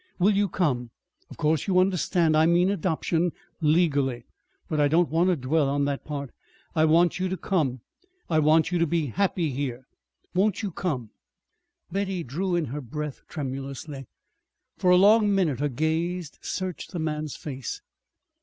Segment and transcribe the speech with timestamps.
[0.17, 0.89] Will you come?
[1.29, 4.25] Of course, you understand I mean adoption legally.
[4.67, 6.31] But I don't want to dwell on that part.
[6.75, 7.81] I want you to want to come.
[8.27, 9.85] I want you to be happy here.
[10.33, 11.11] Won't you come?"
[11.91, 14.07] Betty drew in her breath tremulously.
[14.75, 17.79] For a long minute her gaze searched the man's face.